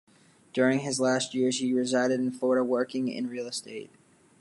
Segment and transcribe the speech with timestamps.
[0.51, 3.91] During his last years he resided in Florida, working in real estate.